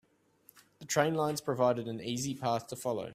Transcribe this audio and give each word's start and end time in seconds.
The 0.79 0.85
train 0.85 1.13
lines 1.13 1.41
provided 1.41 1.87
an 1.87 2.01
easy 2.01 2.33
path 2.33 2.65
to 2.69 2.75
follow. 2.75 3.09